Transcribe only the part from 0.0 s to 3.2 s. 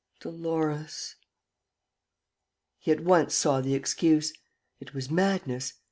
Dolores!..." He at